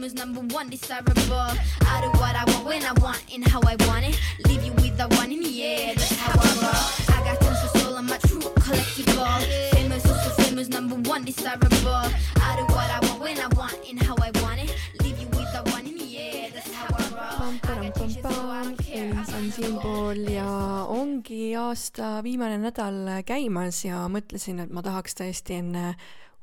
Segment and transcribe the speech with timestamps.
[0.00, 1.52] famous, number one, desirable.
[1.82, 4.18] I do what I want when I want and how I want it.
[4.46, 7.16] Leave you with the one in the air, that's how I roll.
[7.16, 9.42] I got of soul, I'm a true collectible.
[9.72, 12.08] Famous, also famous, number one, desirable.
[12.40, 14.74] I do what I want when I want and how I want it.
[15.02, 17.52] Leave you with the one in the air, that's how I roll.
[17.62, 19.10] I got changes, so I don't care.
[19.12, 20.48] Elis on siinpool ja
[20.88, 25.92] ongi aasta viimane nädal käimas ja mõtlesin, et ma tahaks tõesti enne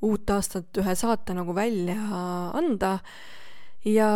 [0.05, 1.97] uut aastat ühe saate nagu välja
[2.53, 2.99] anda.
[3.87, 4.11] Ja,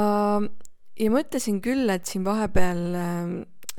[0.99, 3.31] ja mõtlesin küll, et siin vahepeal äh,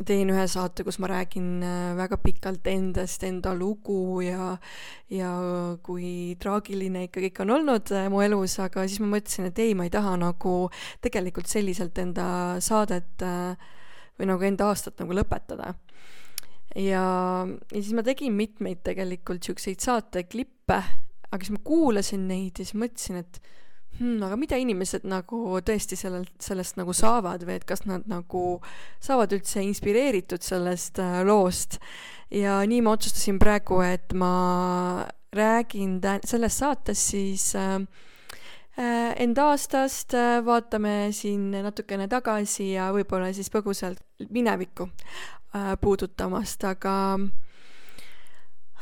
[0.08, 4.56] teen ühe saate, kus ma räägin äh, väga pikalt endast, enda lugu ja,
[5.12, 5.30] ja
[5.84, 9.76] kui traagiline ikka kõik on olnud äh, mu elus, aga siis ma mõtlesin, et ei,
[9.78, 10.56] ma ei taha nagu
[11.04, 12.26] tegelikult selliselt enda
[12.64, 13.24] saadet
[14.18, 15.74] või nagu enda aastat nagu lõpetada.
[16.72, 17.04] Ja,
[17.44, 20.80] ja siis ma tegin mitmeid tegelikult siukseid saateklippe
[21.32, 23.40] aga siis ma kuulasin neid ja siis mõtlesin, et
[23.98, 28.60] hmm, aga mida inimesed nagu tõesti sellelt, sellest nagu saavad või et kas nad nagu
[29.02, 31.80] saavad üldse inspireeritud sellest äh, loost.
[32.30, 37.80] ja nii ma otsustasin praegu, et ma räägin tä-, selles saates siis äh,
[38.78, 46.64] äh, enda aastast, äh, vaatame siin natukene tagasi ja võib-olla siis põgusalt minevikku äh, puudutamast,
[46.64, 46.94] aga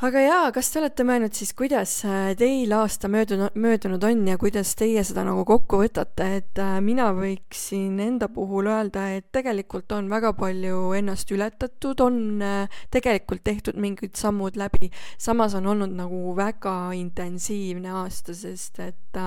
[0.01, 4.37] aga jaa, kas te olete mõelnud siis, kuidas äh, teil aasta möödunud, möödunud on ja
[4.41, 9.93] kuidas teie seda nagu kokku võtate, et äh, mina võiksin enda puhul öelda, et tegelikult
[9.93, 14.89] on väga palju ennast ületatud, on äh, tegelikult tehtud mingid sammud läbi,
[15.21, 19.21] samas on olnud nagu väga intensiivne aasta, sest et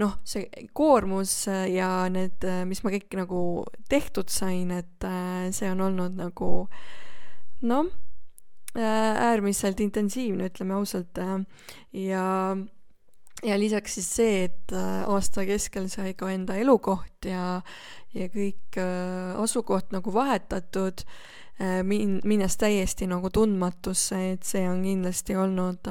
[0.00, 1.32] noh, see koormus
[1.72, 3.40] ja need, mis ma kõik nagu
[3.88, 5.10] tehtud sain, et
[5.56, 6.52] see on olnud nagu
[7.64, 7.92] noh
[8.76, 11.40] äärmiselt intensiivne, ütleme ausalt, äh,
[11.92, 12.56] ja
[13.42, 17.62] ja lisaks siis see, et äh, aasta keskel sai ka enda elukoht ja,
[18.14, 18.76] ja kõik
[19.40, 21.04] asukoht nagu vahetatud,
[21.84, 25.88] min-, minnes täiesti nagu tundmatusse, et see on kindlasti olnud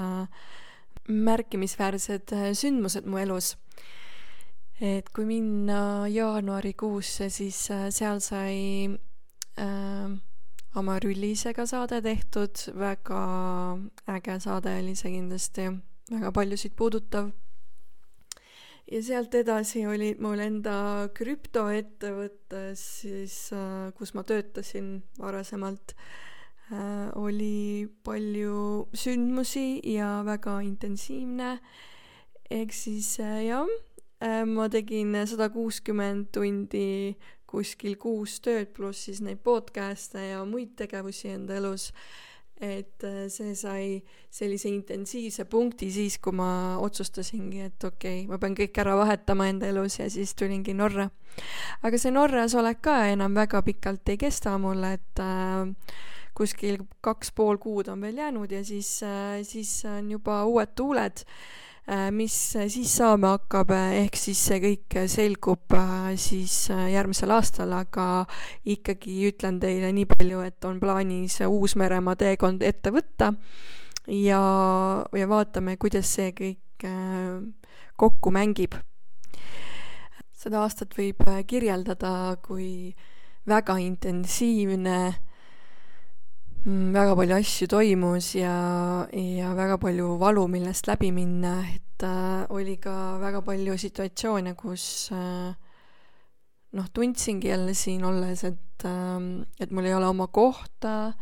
[1.09, 3.56] märkimisväärsed sündmused mu elus.
[4.82, 8.88] et kui minna jaanuarikuusse, siis seal sai
[9.59, 10.20] äh,
[10.78, 13.22] oma Rüllisega saade tehtud, väga
[14.13, 15.69] äge saade oli see kindlasti,
[16.12, 17.31] väga paljusid puudutav.
[18.91, 25.94] ja sealt edasi olid mul enda krüptoettevõttes siis, äh, kus ma töötasin varasemalt,
[26.74, 31.59] äh, oli palju sündmusi ja väga intensiivne.
[32.50, 33.68] ehk siis äh, jah,
[34.46, 37.16] ma tegin sada kuuskümmend tundi
[37.50, 41.92] kuskil kuus tööd, pluss siis neid podcast'e ja muid tegevusi enda elus.
[42.60, 43.84] et äh, see sai
[44.36, 49.48] sellise intensiivse punkti siis, kui ma otsustasingi, et okei okay,, ma pean kõik ära vahetama
[49.48, 51.08] enda elus ja siis tulingi Norra.
[51.82, 55.72] aga see Norras olek ka enam väga pikalt ei kesta mul, et äh,
[56.36, 61.24] kuskil kaks pool kuud on veel jäänud ja siis äh,, siis on juba uued tuuled
[62.14, 68.26] mis siis saama hakkab, äh, ehk siis see kõik selgub äh, siis järgmisel aastal, aga
[68.70, 73.32] ikkagi ütlen teile nii palju, et on plaanis Uus-Meremaa teekond ette võtta
[74.06, 74.44] ja,
[75.18, 76.88] ja vaatame, kuidas see kõik
[78.00, 78.78] kokku mängib.
[80.40, 82.94] seda aastat võib kirjeldada kui
[83.50, 85.28] väga intensiivne
[86.66, 92.75] väga palju asju toimus ja, ja väga palju valu, millest läbi minna, et äh, oli
[92.78, 95.53] ka väga palju situatsioone, kus äh,
[96.75, 101.14] noh, tundsingi jälle siin olles, et äh,, et mul ei ole oma kohta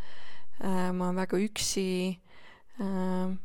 [0.64, 2.18] äh,, ma olen väga üksi
[2.82, 3.36] äh,,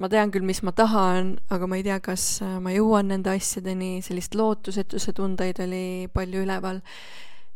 [0.00, 3.34] ma tean küll, mis ma tahan, aga ma ei tea, kas äh, ma jõuan nende
[3.34, 6.80] asjadeni, sellist lootusetuse tundeid oli palju üleval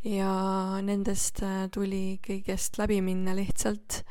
[0.04, 0.30] ja
[0.84, 4.02] nendest äh, tuli kõigest läbi minna lihtsalt.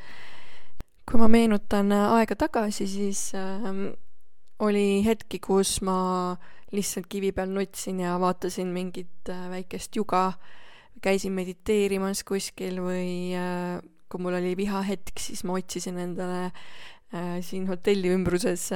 [1.03, 3.67] kui ma meenutan äh, aega tagasi, siis äh,
[4.63, 6.35] oli hetki, kus ma
[6.73, 10.33] lihtsalt kivi peal nutsin ja vaatasin mingit äh, väikest juga,
[11.03, 13.35] käisin mediteerimas kuskil või
[14.09, 16.51] kui mul oli vihahetk, siis ma otsisin endale
[17.43, 18.69] siin hotelli ümbruses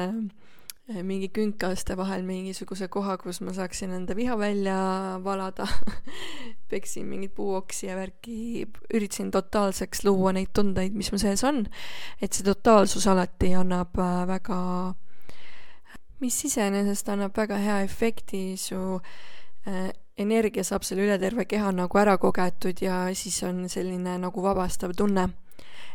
[0.88, 4.78] mingi künkaste vahel mingisuguse koha, kus ma saaksin enda viha välja
[5.24, 5.68] valada
[6.72, 11.66] peksin mingit puuoksi ja värki, üritasin totaalseks luua neid tundeid, mis mu sees on.
[12.22, 14.60] et see totaalsus alati annab äh, väga,
[16.24, 19.02] mis iseenesest annab väga hea efekti, su
[19.68, 24.44] äh, energia saab selle üle terve keha nagu ära kogetud ja siis on selline nagu
[24.44, 25.28] vabastav tunne.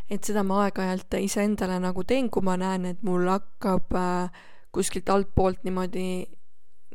[0.09, 4.43] et seda ma aeg-ajalt iseendale nagu teen, kui ma näen, et mul hakkab äh,
[4.73, 6.07] kuskilt altpoolt niimoodi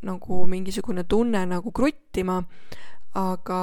[0.07, 2.39] nagu mingisugune tunne nagu kruttima,
[3.19, 3.61] aga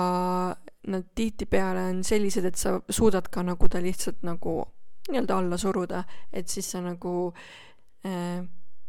[0.87, 4.57] nad tihtipeale on sellised, et sa suudad ka nagu ta lihtsalt nagu
[5.09, 6.03] nii-öelda alla suruda,
[6.33, 7.33] et siis sa nagu
[8.05, 8.41] äh,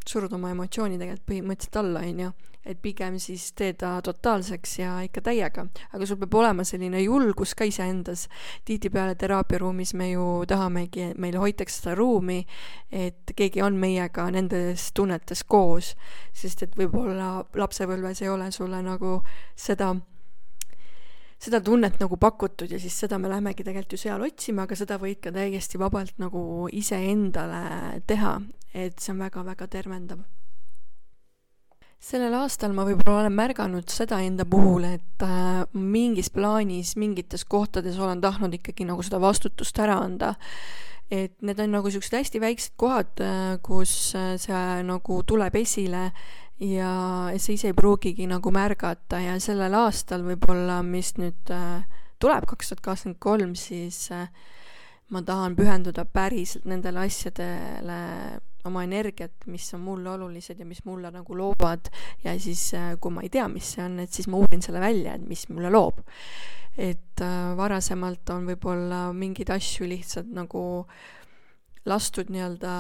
[0.09, 2.33] surud oma emotsiooni tegelikult põhimõtteliselt alla, on ju.
[2.67, 5.67] et pigem siis tee ta totaalseks ja ikka täiega.
[5.93, 8.29] aga sul peab olema selline julgus ka iseendas.
[8.65, 12.47] tihtipeale teraapiaruumis me ju tahamegi, et meil hoitakse seda ruumi,
[12.91, 15.95] et keegi on meiega nendes tunnetes koos,
[16.33, 19.23] sest et võib-olla lapsepõlves ei ole sulle nagu
[19.55, 19.95] seda
[21.39, 24.99] seda tunnet nagu pakutud ja siis seda me lähmegi tegelikult ju seal otsima, aga seda
[25.01, 26.41] võid ka täiesti vabalt nagu
[26.73, 28.39] iseendale teha,
[28.77, 30.25] et see on väga-väga tervendav.
[32.07, 37.97] sellel aastal ma võib-olla olen märganud seda enda puhul, et äh, mingis plaanis, mingites kohtades
[37.99, 40.35] olen tahtnud ikkagi nagu seda vastutust ära anda
[41.11, 46.11] et need on nagu siuksed hästi väiksed kohad, äh, kus äh, see nagu tuleb esile
[46.61, 46.93] ja
[47.33, 51.53] sa ise ei pruugigi nagu märgata ja sellel aastal võib-olla, mis nüüd
[52.21, 54.09] tuleb, kaks tuhat kakskümmend kolm, siis
[55.13, 57.99] ma tahan pühenduda päriselt nendele asjadele
[58.69, 61.91] oma energiat, mis on mulle olulised ja mis mulle nagu loovad
[62.25, 64.83] ja siis, äh, kui ma ei tea, mis see on, et siis ma uurin selle
[64.83, 66.03] välja, et mis mulle loob.
[66.77, 70.61] et äh, varasemalt on võib-olla mingeid asju lihtsalt nagu
[71.87, 72.73] lastud nii-öelda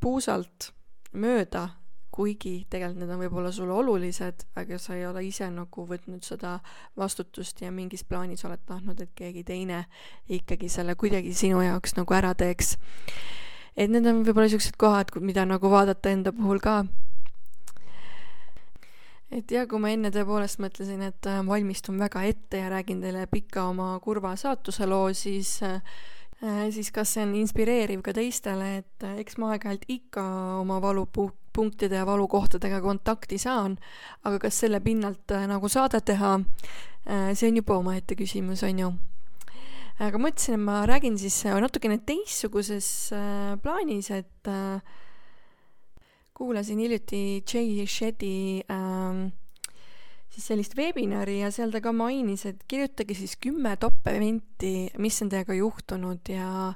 [0.00, 0.70] puusalt
[1.12, 1.66] mööda,
[2.10, 6.56] kuigi tegelikult need on võib-olla sulle olulised, aga sa ei ole ise nagu võtnud seda
[6.98, 9.84] vastutust ja mingis plaanis oled tahtnud, et keegi teine
[10.28, 12.74] ikkagi selle kuidagi sinu jaoks nagu ära teeks
[13.76, 16.84] et need on võib-olla niisugused kohad, mida nagu vaadata enda puhul ka.
[19.30, 23.28] et ja kui ma enne tõepoolest mõtlesin, et äh, valmistun väga ette ja räägin teile
[23.30, 25.78] pika oma kurva saatuse loo, siis äh,
[26.74, 30.24] siis kas see on inspireeriv ka teistele, et äh, eks ma aeg-ajalt ikka
[30.58, 33.78] oma valupunktide ja valukohtadega kontakti saan,
[34.24, 36.38] aga kas selle pinnalt nagu saadet teha,
[37.34, 38.90] see on juba omaette küsimus, on ju
[40.00, 44.80] aga mõtlesin, et ma räägin siis äh, natukene teistsuguses äh, plaanis, et äh,
[46.36, 49.20] kuulasin hiljuti Jay Shetty äh,
[50.30, 55.20] siis sellist webinari ja seal ta ka mainis, et kirjutage siis kümme top eventi, mis
[55.24, 56.70] on teiega juhtunud ja,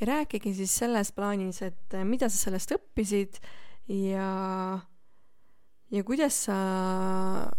[0.00, 3.42] ja rääkige siis selles plaanis, et mida sa sellest õppisid
[3.92, 4.30] ja,
[5.92, 6.56] ja kuidas sa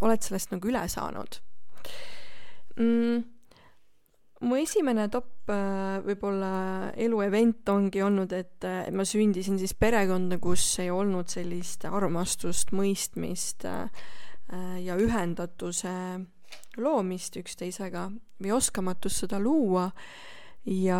[0.02, 1.38] oled sellest nagu üle saanud.
[2.80, 3.30] Mm
[4.44, 10.40] mu esimene top äh, võib-olla elu event ongi olnud, et äh, ma sündisin siis perekonda,
[10.44, 14.06] kus ei olnud sellist armastust, mõistmist äh,
[14.84, 15.94] ja ühendatuse
[16.78, 18.10] loomist üksteisega
[18.44, 19.88] või oskamatust seda luua.
[20.70, 21.00] Ja,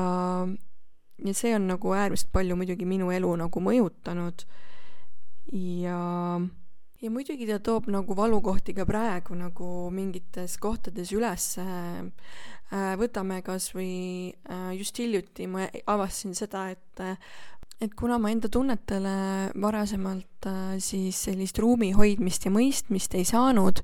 [1.24, 4.46] ja see on nagu äärmiselt palju muidugi minu elu nagu mõjutanud.
[5.54, 6.00] Ja
[7.04, 11.66] ja muidugi ta toob nagu valukohti ka praegu nagu mingites kohtades ülesse
[12.74, 17.04] Äh, võtame kas või äh, just hiljuti ma avastasin seda, et
[17.84, 23.84] et kuna ma enda tunnetele varasemalt äh, siis sellist ruumi hoidmist ja mõistmist ei saanud,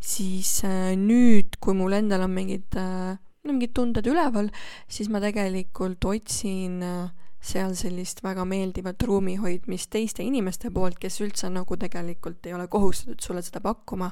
[0.00, 0.60] siis
[0.96, 4.48] nüüd, kui mul endal on mingid, no mingid tunded üleval,
[4.88, 7.10] siis ma tegelikult otsin äh,
[7.40, 12.66] seal sellist väga meeldivat ruumi hoidmist teiste inimeste poolt, kes üldse nagu tegelikult ei ole
[12.68, 14.10] kohustatud sulle seda pakkuma.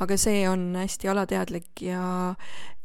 [0.00, 2.34] aga see on hästi alateadlik ja,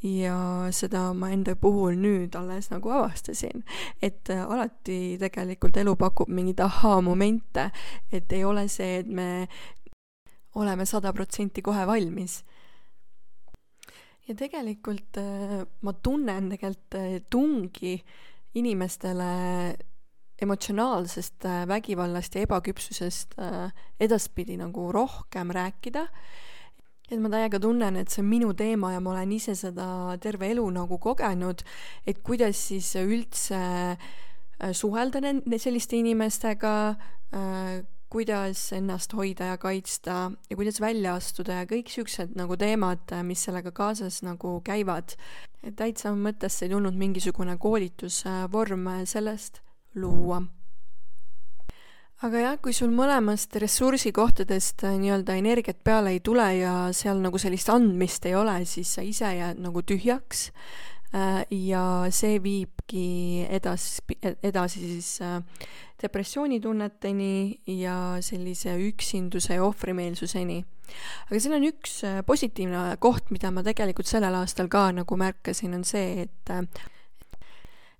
[0.04, 0.38] ja
[0.72, 3.64] seda ma enda puhul nüüd alles nagu avastasin.
[4.02, 7.72] et alati tegelikult elu pakub mingeid ahaa-momente,
[8.12, 9.48] et ei ole see, et me
[10.56, 12.42] oleme sada protsenti kohe valmis
[14.28, 18.02] ja tegelikult äh, ma tunnen tegelikult äh, tungi
[18.54, 19.76] inimestele
[20.42, 26.08] emotsionaalsest äh, vägivallast ja ebaküpsusest äh, edaspidi nagu rohkem rääkida.
[27.08, 30.50] et ma täiega tunnen, et see on minu teema ja ma olen ise seda terve
[30.52, 31.62] elu nagu kogenud,
[32.04, 33.60] et kuidas siis üldse
[33.96, 36.74] äh, suhelda nende selliste inimestega,
[38.10, 43.44] kuidas ennast hoida ja kaitsta ja kuidas välja astuda ja kõik siuksed nagu teemad, mis
[43.44, 45.16] sellega kaasas nagu käivad
[45.76, 49.62] täitsa mõttesse ei tulnud mingisugune koolitusvorm sellest
[49.96, 50.42] luua.
[52.24, 57.38] aga jah, kui sul mõlemast ressursikohtadest äh, nii-öelda energiat peale ei tule ja seal nagu
[57.38, 64.02] sellist andmist ei ole, siis sa ise jääd nagu tühjaks äh, ja see viibki edas,
[64.44, 65.40] edasi siis äh,
[66.02, 70.64] depressioonitunneteni ja sellise üksinduse ja ohvrimeelsuseni
[71.28, 75.76] aga siin on üks äh, positiivne koht, mida ma tegelikult sellel aastal ka nagu märkasin,
[75.78, 76.64] on see, et äh,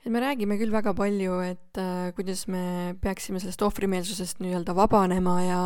[0.06, 5.42] et me räägime küll väga palju, et äh, kuidas me peaksime sellest ohvrimeelsusest nii-öelda vabanema
[5.44, 5.60] ja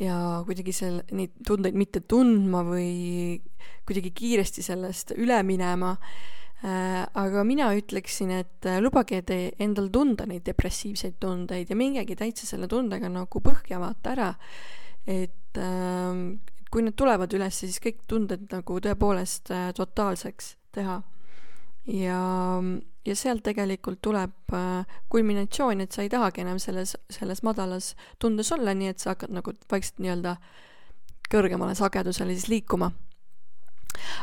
[0.00, 3.40] ja kuidagi seal neid tundeid mitte tundma või
[3.86, 6.41] kuidagi kiiresti sellest üle minema äh,.
[6.62, 12.46] Aga mina ütleksin, et äh, lubage te endal tunda neid depressiivseid tundeid ja mingegi täitsa
[12.46, 14.30] selle tundega nagu põhja vaata ära.
[15.06, 16.20] et äh,
[16.72, 21.02] kui need tulevad üles, siis kõik tunded nagu tõepoolest äh, totaalseks teha
[21.86, 22.18] ja,
[23.04, 27.92] ja sealt tegelikult tuleb äh, kulminatsioon, et sa ei tahagi enam selles, selles madalas
[28.22, 30.36] tundes olla, nii et sa hakkad nagu vaikselt nii-öelda
[31.32, 32.92] kõrgemale sagedusele siis liikuma.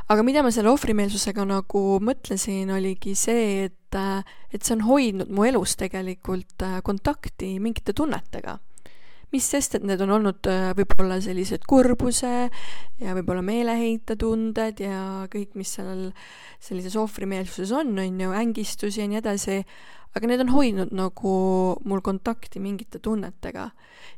[0.10, 4.24] Aga mida ma selle ohvrimeelsusega nagu mõtlesin, oligi see, et, äh,
[4.54, 8.60] et see on hoidnud mu elus tegelikult äh, kontakti mingite tunnetega.
[9.30, 15.54] Mis sest, et need on olnud äh, võib-olla sellised kurbuse ja võib-olla meeleheitutunded ja kõik,
[15.60, 16.10] mis sellel
[16.60, 19.62] sellises ohvrimeelsuses on, on ju, ängistusi ja nii edasi,
[20.16, 21.34] aga need on hoidnud nagu
[21.86, 23.70] mul kontakti mingite tunnetega.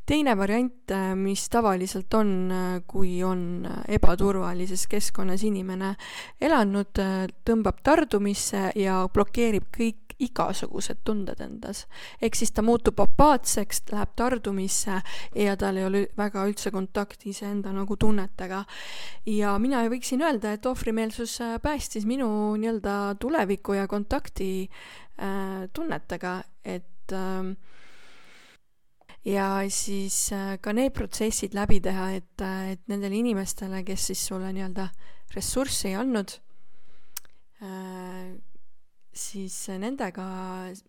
[0.06, 5.96] teine variant, äh, mis tavaliselt on, äh, kui on ebaturvalises keskkonnas inimene
[6.42, 7.02] elanud,
[7.46, 11.86] tõmbab tardumisse ja blokeerib kõik igasugused tunded endas.
[12.22, 15.02] ehk siis ta muutub apaatseks, läheb tardumisse
[15.36, 18.64] ja tal ei ole väga üldse kontakti iseenda nagu tunnetega.
[19.26, 25.02] ja mina võiksin öelda, et ohvrimeelsus äh, päästis minu nii-öelda tuleviku ja kontakti äh,
[25.74, 26.34] tunnetega,
[26.66, 27.52] et äh,
[29.26, 34.24] ja siis äh, ka need protsessid läbi teha, et, äh, et nendele inimestele, kes siis
[34.32, 34.88] sulle nii-öelda
[35.36, 36.34] ressurssi ei andnud
[37.62, 38.34] äh,,
[39.14, 40.26] siis nendega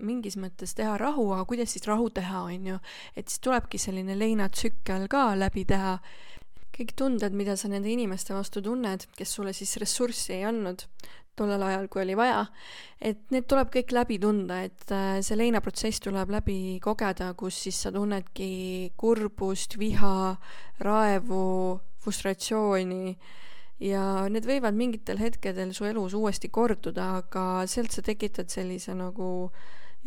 [0.01, 2.79] mingis mõttes teha rahu, aga kuidas siis rahu teha, on ju.
[3.17, 5.99] et siis tulebki selline leinatsükkel ka läbi teha.
[6.73, 10.87] kõik tunded, mida sa nende inimeste vastu tunned, kes sulle siis ressurssi ei andnud
[11.39, 12.43] tollel ajal, kui oli vaja,
[13.01, 17.79] et need tuleb kõik läbi tunda, et äh, see leinaprotsess tuleb läbi kogeda, kus siis
[17.85, 20.35] sa tunnedki kurbust, viha,
[20.85, 21.47] raevu,
[22.05, 23.17] frustratsiooni.
[23.83, 29.49] Ja need võivad mingitel hetkedel su elus uuesti korduda, aga sealt sa tekitad sellise nagu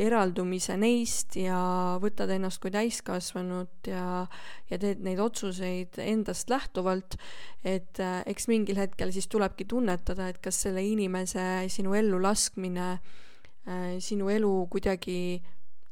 [0.01, 1.57] eraldumise neist ja
[2.03, 4.25] võtad ennast kui täiskasvanut ja,
[4.69, 7.15] ja teed neid otsuseid endast lähtuvalt,
[7.63, 12.89] et äh, eks mingil hetkel siis tulebki tunnetada, et kas selle inimese sinu ellu laskmine
[12.95, 15.19] äh, sinu elu kuidagi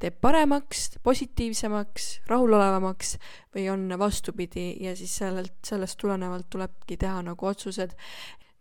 [0.03, 3.15] teeb paremaks, positiivsemaks, rahulolevamaks
[3.55, 7.95] või on vastupidi ja siis sellelt, sellest tulenevalt tulebki teha nagu otsused.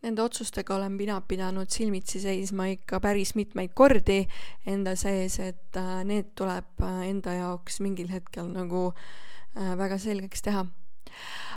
[0.02, 4.24] Nende otsustega olen mina pidanud silmitsi seisma ikka päris mitmeid kordi
[4.66, 10.42] enda sees, et äh, need tuleb äh, enda jaoks mingil hetkel nagu äh, väga selgeks
[10.42, 10.64] teha.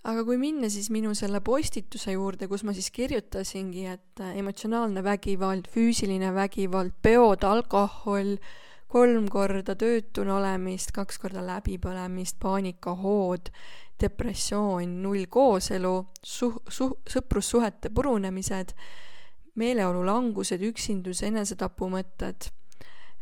[0.05, 5.65] Aga kui minna siis minu selle postituse juurde, kus ma siis kirjutasingi, et emotsionaalne vägivald,
[5.73, 8.35] füüsiline vägivald, peod, alkohol,
[8.91, 13.49] kolm korda töötuna olemist, kaks korda läbipõlemist, paanikahood,
[14.01, 18.73] depressioon, null kooselu, suh-, suh-, sõprussuhete purunemised,
[19.59, 22.49] meeleolu langused, üksindus, enesetapumõtted,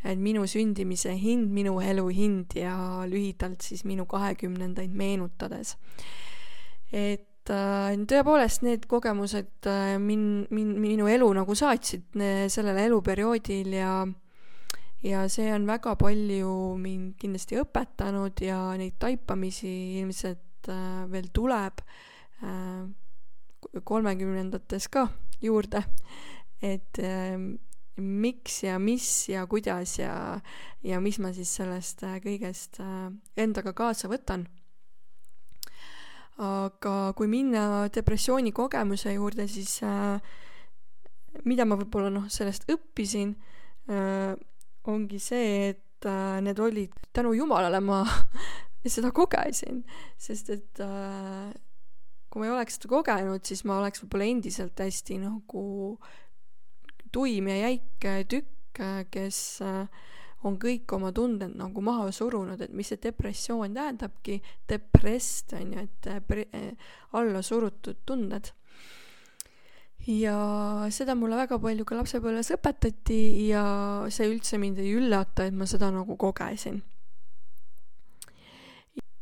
[0.03, 2.75] et minu sündimise hind, minu elu hind ja
[3.07, 5.77] lühidalt siis minu kahekümnendaid meenutades.
[6.93, 12.19] et äh, tõepoolest need kogemused äh, min-, min-, minu elu nagu saatsid
[12.51, 13.93] sellel eluperioodil ja
[15.03, 21.81] ja see on väga palju mind kindlasti õpetanud ja neid taipamisi ilmselt veel tuleb
[22.43, 22.85] äh,
[23.83, 25.07] kolmekümnendates ka
[25.43, 25.83] juurde,
[26.61, 27.37] et äh,
[27.97, 30.39] miks ja mis ja kuidas ja,
[30.83, 34.47] ja mis ma siis sellest äh, kõigest äh, endaga kaasa võtan.
[36.33, 40.17] aga kui minna depressiooni kogemuse juurde, siis äh,
[41.45, 43.35] mida ma võib-olla noh, sellest õppisin
[43.89, 44.33] äh,,
[44.89, 48.01] ongi see, et äh, need olid, tänu jumalale ma
[48.91, 49.83] seda kogesin,
[50.19, 51.51] sest et äh,
[52.29, 55.65] kui ma ei oleks seda kogenud, siis ma oleks võib-olla endiselt hästi nagu
[57.13, 58.81] tuim ja jäik tükk,
[59.13, 59.85] kes äh,
[60.43, 65.85] on kõik oma tunded nagu maha surunud, et mis see depressioon tähendabki, depressed on ju,
[65.85, 66.49] et pre-,
[67.15, 68.51] alla surutud tunded
[70.07, 73.63] ja seda mulle väga palju ka lapsepõlves õpetati ja
[74.11, 76.81] see üldse mind ei üllata, et ma seda nagu kogesin.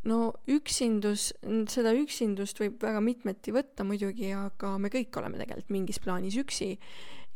[0.10, 1.31] No üksindus,
[1.72, 6.75] seda üksindust võib väga mitmeti võtta muidugi, aga me kõik oleme tegelikult mingis plaanis üksi.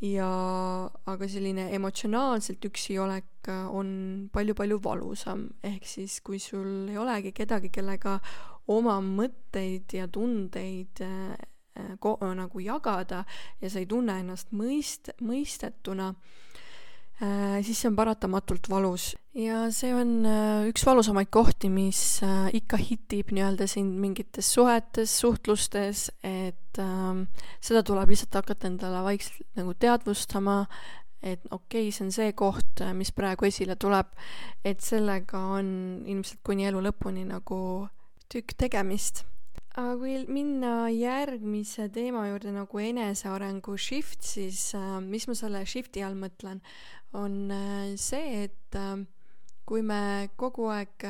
[0.03, 0.27] Ja
[1.07, 7.72] aga selline emotsionaalselt üksi olek on palju-palju valusam, ehk siis kui sul ei olegi kedagi,
[7.72, 8.17] kellega
[8.75, 11.00] oma mõtteid ja tundeid
[12.03, 13.24] ko-, nagu jagada
[13.62, 16.45] ja sa ei tunne ennast mõist-, mõistetuna, äh,
[17.19, 19.13] siis see on paratamatult valus.
[19.36, 25.13] ja see on äh, üks valusamaid kohti, mis äh, ikka hitib nii-öelda sind mingites suhetes,
[25.19, 27.25] suhtlustes, et ähm,
[27.63, 30.63] seda tuleb lihtsalt hakata endale vaikselt nagu teadvustama,
[31.24, 34.12] et okei okay,, see on see koht, mis praegu esile tuleb,
[34.63, 35.69] et sellega on
[36.05, 37.60] ilmselt kuni elu lõpuni nagu
[38.31, 39.25] tükk tegemist.
[39.75, 46.03] Aga kui minna järgmise teema juurde nagu enesearengu shift, siis äh, mis ma selle shift'i
[46.05, 46.62] all mõtlen,
[47.15, 48.98] on äh, see, et äh,
[49.65, 51.07] kui me kogu aeg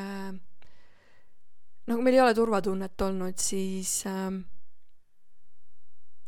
[1.85, 3.99] nagu meil ei ole turvatunnet olnud, siis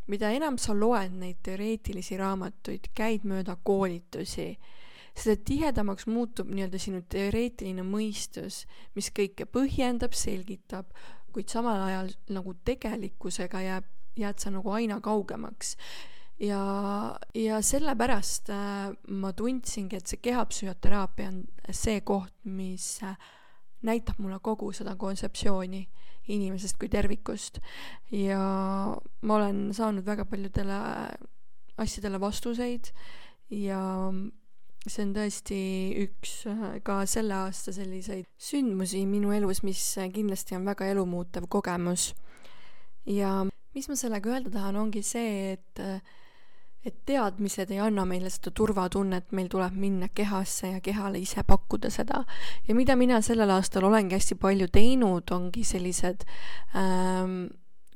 [0.07, 4.51] mida enam sa loed neid teoreetilisi raamatuid, käid mööda koolitusi,
[5.17, 8.63] seda tihedamaks muutub nii-öelda sinu teoreetiline mõistus,
[8.95, 10.91] mis kõike põhjendab, selgitab,
[11.33, 15.75] kuid samal ajal nagu tegelikkusega jääb, jääd sa nagu aina kaugemaks.
[16.39, 23.17] Ja, ja sellepärast äh, ma tundsingi, et see kehapsühhoteraapia on see koht, mis äh,
[23.87, 25.85] näitab mulle kogu seda kontseptsiooni
[26.33, 27.61] inimesest kui tervikust.
[28.11, 28.39] ja
[29.21, 30.79] ma olen saanud väga paljudele
[31.77, 32.91] asjadele vastuseid
[33.53, 33.79] ja
[34.87, 35.59] see on tõesti
[36.05, 39.81] üks äh, ka selle aasta selliseid sündmusi minu elus, mis
[40.13, 42.13] kindlasti on väga elumuutev kogemus.
[43.05, 43.41] ja
[43.73, 45.85] mis ma sellega öelda tahan, ongi see, et
[46.87, 51.91] et teadmised ei anna meile seda turvatunnet, meil tuleb minna kehasse ja kehale ise pakkuda
[51.93, 52.23] seda.
[52.67, 56.23] ja mida mina sellel aastal olengi hästi palju teinud, ongi sellised
[56.75, 57.47] ähm,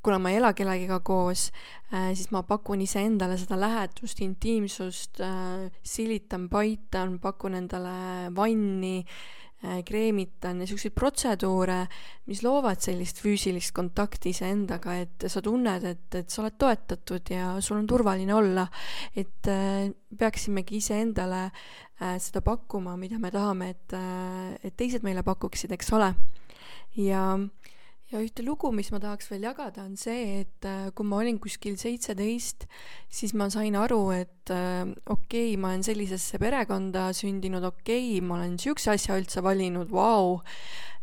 [0.03, 1.50] kuna ma ei ela kellegiga koos
[1.93, 9.05] äh,, siis ma pakun iseendale seda lähedust, intiimsust äh,, silitan, paitan, pakun endale vanni
[9.85, 11.83] kreemitan ja siukseid protseduure,
[12.29, 17.53] mis loovad sellist füüsilist kontakti iseendaga, et sa tunned, et, et sa oled toetatud ja
[17.61, 18.67] sul on turvaline olla.
[19.15, 25.23] et äh, peaksimegi iseendale äh, seda pakkuma, mida me tahame, et äh,, et teised meile
[25.23, 26.13] pakuksid, eks ole.
[26.97, 27.71] ja äh,
[28.11, 31.39] ja ühte lugu, mis ma tahaks veel jagada, on see, et äh, kui ma olin
[31.41, 32.67] kuskil seitseteist,
[33.11, 38.25] siis ma sain aru, et äh, okei okay,, ma olen sellisesse perekonda sündinud, okei okay,,
[38.25, 40.41] ma olen niisuguse asja üldse valinud, vau,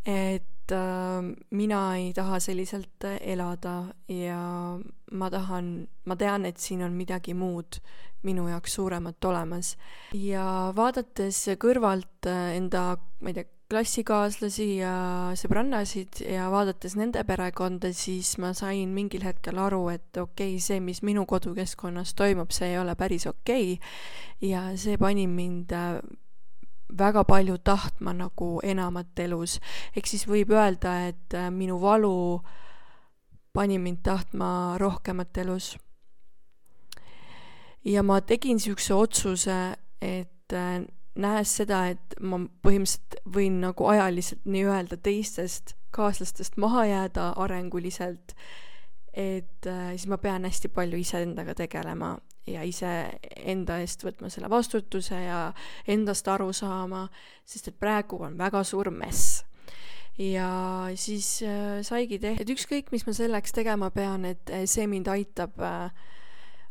[0.04, 3.78] et äh, mina ei taha selliselt elada
[4.12, 4.42] ja
[5.08, 5.72] ma tahan,
[6.04, 7.80] ma tean, et siin on midagi muud
[8.26, 9.76] minu jaoks suuremat olemas.
[10.12, 12.90] ja vaadates kõrvalt enda,
[13.22, 14.92] ma ei tea, klassikaaslasi ja
[15.36, 20.80] sõbrannasid ja vaadates nende perekonda, siis ma sain mingil hetkel aru, et okei okay,, see,
[20.80, 24.48] mis minu kodukeskkonnas toimub, see ei ole päris okei okay.
[24.48, 26.00] ja see pani mind äh,
[26.98, 29.58] väga palju tahtma nagu enamat elus.
[29.96, 32.40] ehk siis võib öelda, et äh, minu valu
[33.52, 35.76] pani mind tahtma rohkemat elus.
[37.84, 39.58] ja ma tegin niisuguse otsuse,
[40.00, 40.86] et äh,
[41.18, 48.34] nähes seda, et ma põhimõtteliselt võin nagu ajaliselt nii-öelda teistest kaaslastest maha jääda arenguliselt,
[49.14, 52.16] et äh, siis ma pean hästi palju iseendaga tegelema
[52.52, 55.40] ja iseenda eest võtma selle vastutuse ja
[55.88, 57.06] endast aru saama,
[57.48, 59.44] sest et praegu on väga suur mess.
[60.18, 60.50] ja
[60.98, 65.60] siis äh, saigi tehtud, ükskõik, mis ma selleks tegema pean, et äh, see mind aitab
[65.62, 65.92] äh,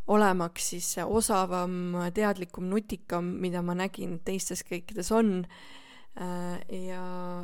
[0.08, 5.41] olemaks siis see osavam, teadlikum, nutikam, mida ma nägin teistes kõikides on,
[6.20, 7.02] äh, ja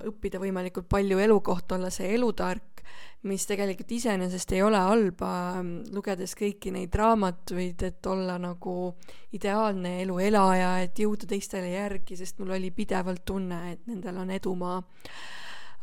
[0.08, 2.84] õppida võimalikult palju elu kohta, olla see elutark,
[3.28, 5.62] mis tegelikult iseenesest ei ole halba,
[5.96, 8.94] lugedes kõiki neid raamatuid, et olla nagu
[9.36, 14.34] ideaalne elu elaja, et jõuda teistele järgi, sest mul oli pidevalt tunne, et nendel on
[14.36, 14.82] edumaa.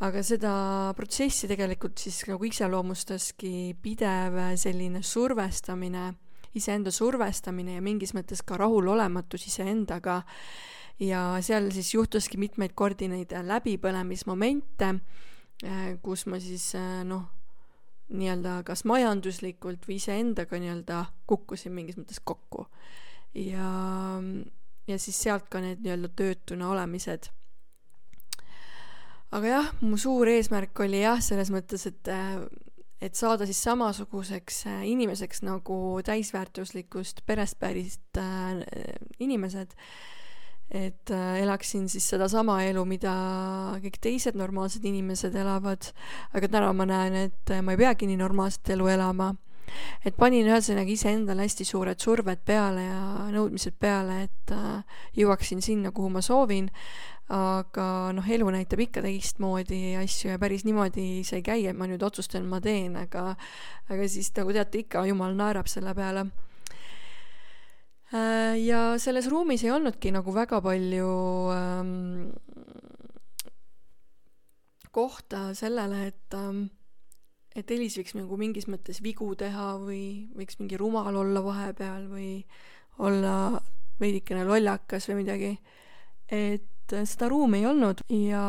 [0.00, 0.52] Aga seda
[0.96, 6.06] protsessi tegelikult siis nagu iseloomustaski pidev selline survestamine
[6.54, 10.22] iseenda survestamine ja mingis mõttes ka rahulolematus iseendaga.
[11.00, 14.94] ja seal siis juhtuski mitmeid kordi neid läbipõlemismomente,
[15.64, 17.24] äh, kus ma siis äh, noh,
[18.10, 22.66] nii-öelda kas majanduslikult või iseendaga nii-öelda kukkusin mingis mõttes kokku.
[23.34, 24.20] ja,
[24.86, 27.30] ja siis sealt ka need nii-öelda töötuna olemised
[29.30, 32.40] aga jah, mu suur eesmärk oli jah, selles mõttes, et äh,
[33.00, 38.60] et saada siis samasuguseks äh, inimeseks nagu täisväärtuslikust perest pärist äh,
[39.20, 39.72] inimesed,
[40.70, 43.14] et äh, elaksin siis sedasama elu, mida
[43.82, 45.90] kõik teised normaalsed inimesed elavad,
[46.36, 49.32] aga täna ma näen, et ma ei peagi nii normaalset elu elama.
[50.04, 54.54] Et panin ühesõnaga iseendale hästi suured surved peale ja nõudmised peale, et
[55.16, 56.70] jõuaksin sinna, kuhu ma soovin,
[57.30, 61.86] aga noh, elu näitab ikka teistmoodi asju ja päris niimoodi see ei käi, et ma
[61.86, 63.36] nüüd otsustan, ma teen, aga
[63.90, 66.26] aga siis nagu teate ikka, jumal naerab selle peale.
[68.10, 71.10] Äh, ja selles ruumis ei olnudki nagu väga palju
[71.54, 72.32] ähm,
[74.90, 76.64] kohta sellele, et ähm,
[77.56, 82.32] et Elis võiks nagu mingis mõttes vigu teha või võiks mingi rumal olla vahepeal või
[83.02, 83.34] olla
[84.00, 85.52] veidikene lollakas või midagi.
[86.30, 88.44] et seda ruumi ei olnud ja,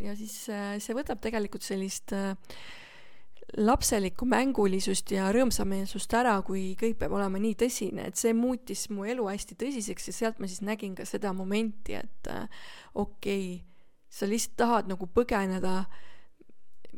[0.00, 2.34] ja siis see võtab tegelikult sellist äh,
[3.54, 9.06] lapselikku mängulisust ja rõõmsameelsust ära, kui kõik peab olema nii tõsine, et see muutis mu
[9.06, 12.48] elu hästi tõsiseks ja sealt ma siis nägin ka seda momenti, et äh,
[12.94, 13.62] okei okay,,
[14.10, 15.84] sa lihtsalt tahad nagu põgeneda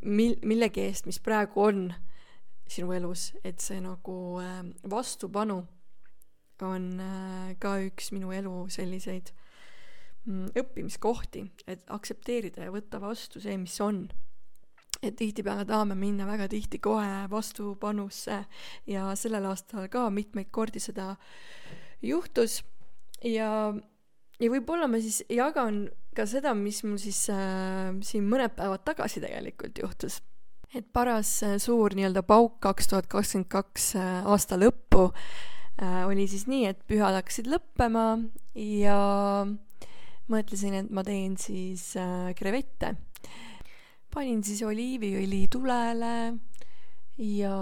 [0.02, 1.88] mil-, millegi eest, mis praegu on
[2.68, 5.62] sinu elus, et see nagu äh, vastupanu
[6.66, 9.30] on äh, ka üks minu elu selliseid
[10.26, 14.06] mm, õppimiskohti, et aktsepteerida ja võtta vastu see, mis on.
[14.98, 18.40] Et tihtipeale tahame minna väga tihti kohe vastupanusse
[18.90, 21.12] ja sellel aastal ka mitmeid kordi seda
[22.02, 22.64] juhtus.
[23.22, 23.70] Ja,
[24.40, 25.84] ja võib-olla ma siis jagan
[26.18, 30.20] ka seda, mis mul siis äh, siin mõned päevad tagasi tegelikult juhtus.
[30.74, 35.08] et paras äh, suur nii-öelda pauk kaks tuhat kakskümmend kaks äh, aasta lõppu
[35.80, 38.06] äh, oli siis nii, et pühad hakkasid lõppema
[38.58, 38.98] ja
[40.28, 42.98] mõtlesin, et ma teen siis äh, krevette
[44.14, 46.14] panin siis oliiviõli tulele
[47.22, 47.54] ja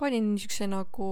[0.00, 1.10] panin niisuguse nagu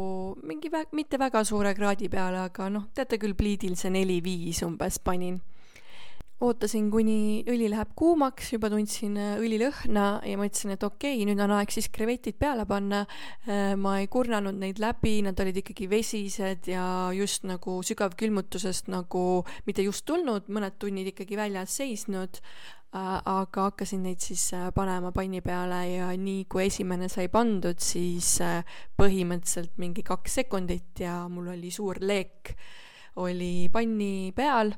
[0.48, 5.00] mingi vä-, mitte väga suure kraadi peale, aga noh, teate küll, pliidil see neli-viis umbes
[5.04, 5.40] panin.
[6.44, 11.42] Ootasin, kuni õli läheb kuumaks, juba tundsin äh, õlilõhna ja mõtlesin, et okei okay,, nüüd
[11.42, 13.04] on aeg siis krevetid peale panna.
[13.48, 19.44] Äh, ma ei kurnanud neid läbi, nad olid ikkagi vesised ja just nagu sügavkülmutusest nagu
[19.66, 22.42] mitte just tulnud, mõned tunnid ikkagi väljas seisnud,
[22.88, 28.38] Äh, aga hakkasin neid siis panema panni peale ja nii kui esimene sai pandud, siis
[28.96, 32.54] põhimõtteliselt mingi kaks sekundit ja mul oli suur leek
[33.20, 34.72] oli panni peal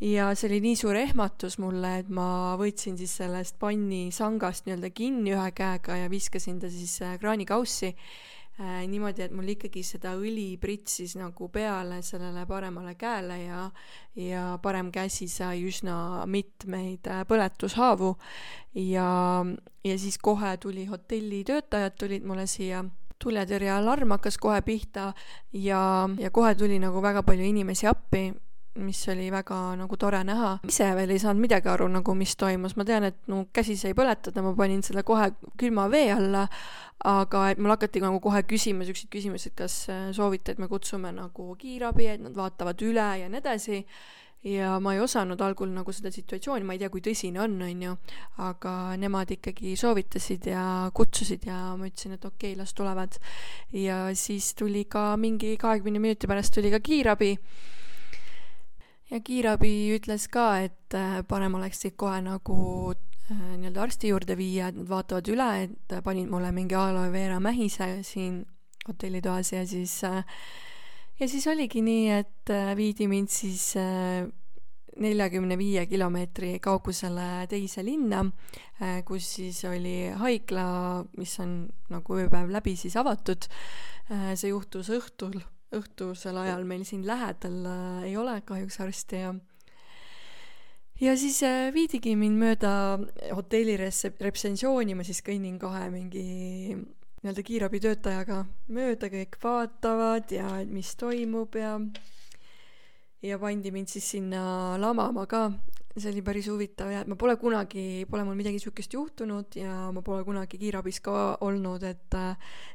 [0.00, 4.90] ja see oli nii suur ehmatus mulle, et ma võtsin siis sellest panni sangast nii-öelda
[4.94, 10.52] kinni ühe käega ja viskasin ta siis kraanikaussi äh, niimoodi, et mul ikkagi seda õli
[10.62, 13.64] pritsis nagu peale sellele paremale käele ja,
[14.14, 18.14] ja parem käsi sai üsna mitmeid äh, põletushaavu.
[18.86, 19.10] ja,
[19.84, 22.84] ja siis kohe tuli hotelli töötajad tulid mulle siia
[23.18, 25.12] tuletõrjealarm hakkas kohe pihta
[25.52, 25.80] ja,
[26.22, 28.28] ja kohe tuli nagu väga palju inimesi appi
[28.78, 30.58] mis oli väga nagu tore näha.
[30.68, 33.94] ise veel ei saanud midagi aru nagu, mis toimus, ma tean, et no käsi sai
[33.98, 36.46] põletada, ma panin selle kohe külma vee alla,
[37.04, 40.68] aga et mul hakati nagu kohe küsima siukseid küsimusi, et kas äh, soovite, et me
[40.70, 43.84] kutsume nagu kiirabi, et nad vaatavad üle ja nii edasi
[44.46, 47.82] ja ma ei osanud algul nagu seda situatsiooni, ma ei tea, kui tõsine on, on
[47.82, 47.94] ju,
[48.46, 50.62] aga nemad ikkagi soovitasid ja
[50.94, 53.18] kutsusid ja ma ütlesin, et okei okay,, las tulevad.
[53.74, 57.34] ja siis tuli ka mingi kahekümne minuti pärast tuli ka kiirabi
[59.10, 62.58] ja kiirabi ütles ka, et äh, parem oleks siit kohe nagu
[62.92, 67.40] äh, nii-öelda arsti juurde viia, et nad vaatavad üle, et panid mulle mingi aloe vera
[67.42, 68.42] mähise siin
[68.88, 70.22] hotellitoas ja siis äh,
[71.20, 73.72] ja siis oligi nii, et viidi mind siis
[74.98, 78.22] neljakümne viie kilomeetri kaugusele teise linna,
[79.06, 80.64] kus siis oli haigla,
[81.18, 83.50] mis on nagu ööpäev läbi siis avatud.
[84.08, 85.40] see juhtus õhtul
[85.76, 89.34] õhtusel ajal meil siin lähedal äh, ei ole kahjuks arsti ja
[91.00, 92.72] ja siis äh, viidigi mind mööda
[93.36, 96.24] hotelli retseptsiooni, ma siis kõnnin kahe mingi
[97.18, 98.44] nii-öelda kiirabitöötajaga.
[98.74, 101.76] Mööda, kõik vaatavad ja mis toimub ja
[103.22, 105.48] ja pandi mind siis sinna lamama ka
[106.00, 109.88] see oli päris huvitav ja et ma pole kunagi, pole mul midagi sihukest juhtunud ja
[109.94, 112.18] ma pole kunagi kiirabis ka olnud, et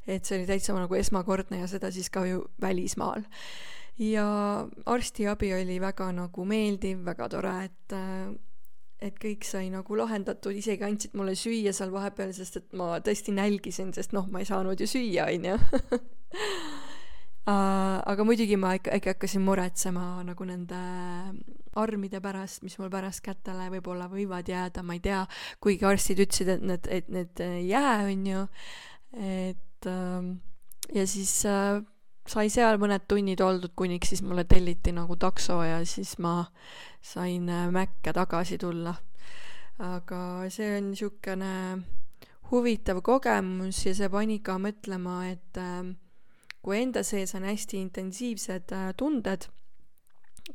[0.08, 3.24] et see oli täitsa nagu esmakordne ja seda siis ka ju välismaal.
[4.00, 4.26] ja
[4.86, 8.00] arstiabi oli väga nagu meeldiv, väga tore, et
[9.04, 13.36] et kõik sai nagu lahendatud, isegi andsid mulle süüa seal vahepeal, sest et ma tõesti
[13.36, 15.60] nälgisin, sest noh, ma ei saanud ju süüa, onju
[16.34, 16.90] Uh,
[17.45, 20.79] aga muidugi ma ikka, ikka hakkasin muretsema nagu nende
[21.75, 25.23] armide pärast, mis mul pärast kätele võib-olla võivad jääda, ma ei tea,
[25.60, 28.43] kuigi arstid ütlesid, et need, et need ei jää, on ju,
[29.19, 30.29] et uh,
[30.95, 31.82] ja siis uh,
[32.29, 36.45] sai seal mõned tunnid oldud, kuniks siis mulle telliti nagu takso ja siis ma
[37.03, 38.95] sain Mäkke tagasi tulla.
[39.84, 41.53] aga see on niisugune
[42.51, 45.91] huvitav kogemus ja see pani ka mõtlema, et uh,
[46.63, 49.49] kui enda sees on hästi intensiivsed äh, tunded,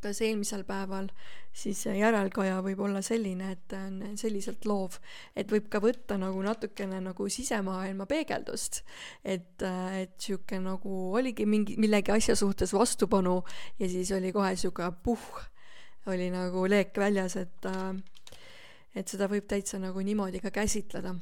[0.02, 1.08] kas eelmisel päeval,
[1.56, 4.98] siis järelkaja võib olla selline, et ta on selliselt loov,
[5.36, 8.82] et võib ka võtta nagu natukene nagu sisemaailma peegeldust.
[9.24, 9.64] et,
[10.02, 13.40] et sihuke nagu oligi mingi, millegi asja suhtes vastupanu
[13.78, 15.24] ja siis oli kohe sihuke puh,
[16.06, 17.72] oli nagu leek väljas, et
[18.96, 21.14] et seda võib täitsa nagu niimoodi ka käsitleda.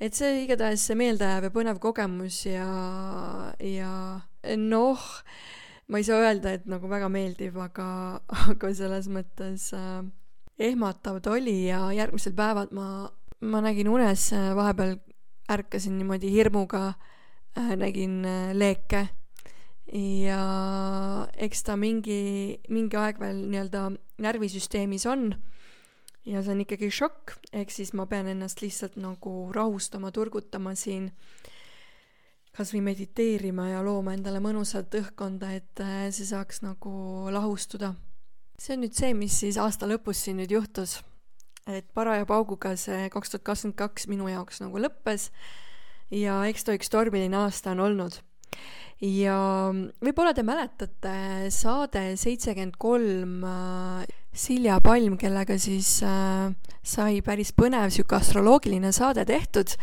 [0.00, 2.68] Et see igatahes meeldejääv ja põnev kogemus ja,
[3.58, 3.92] ja
[4.58, 5.02] noh,
[5.88, 7.88] ma ei saa öelda, et nagu väga meeldiv, aga,
[8.52, 10.02] aga selles mõttes äh,
[10.58, 13.08] ehmatav ta oli ja järgmisel päeval ma,
[13.40, 14.98] ma nägin unes äh, vahepeal,
[15.50, 16.92] ärkasin niimoodi hirmuga
[17.56, 19.08] äh,, nägin äh, leeke.
[19.88, 20.42] Ja
[21.40, 23.86] eks ta mingi, mingi aeg veel nii-öelda
[24.20, 25.30] närvisüsteemis on
[26.28, 31.10] ja see on ikkagi šokk, ehk siis ma pean ennast lihtsalt nagu rahustama, turgutama siin
[32.56, 36.92] kas või mediteerima ja looma endale mõnusat õhkkonda, et äh, see saaks nagu
[37.32, 37.94] lahustuda.
[38.58, 40.98] see on nüüd see, mis siis aasta lõpus siin nüüd juhtus.
[41.68, 45.30] et paraja pauguga see kaks tuhat kakskümmend kaks minu jaoks nagu lõppes
[46.10, 48.20] ja eks ta üks tormiline aasta on olnud.
[49.00, 49.38] ja
[50.02, 56.52] võib-olla te mäletate saade seitsekümmend kolm äh, Silja Palm, kellega siis äh,
[56.84, 59.74] sai päris põnev sihuke astroloogiline saade tehtud.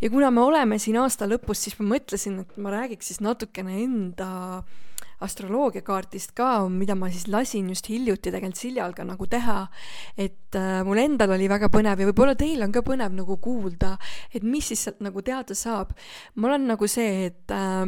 [0.00, 3.78] ja kuna me oleme siin aasta lõpus, siis ma mõtlesin, et ma räägiks siis natukene
[3.84, 4.64] enda
[5.24, 9.66] astroloogiakaardist ka, mida ma siis lasin just hiljuti tegelikult Siljal ka nagu teha.
[10.18, 13.96] et äh, mul endal oli väga põnev ja võib-olla teil on ka põnev nagu kuulda,
[14.34, 15.94] et mis siis sealt nagu teada saab.
[16.34, 17.84] mul on nagu see, et äh,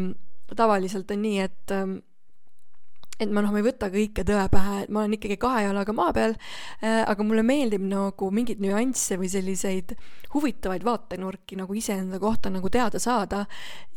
[0.57, 1.99] tavaliselt on nii, et äh,
[3.21, 5.95] et ma noh, ma ei võta kõike tõe pähe, et ma olen ikkagi kahe jalaga
[5.97, 9.97] maa peal äh,, aga mulle meeldib nagu mingeid nüansse või selliseid
[10.35, 13.45] huvitavaid vaatenurki nagu iseenda kohta nagu teada saada